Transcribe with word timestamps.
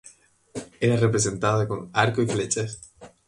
Era 0.79 0.97
representada 0.97 1.67
con 1.67 1.91
arco 1.93 2.23
y 2.23 2.25
flechas. 2.25 2.91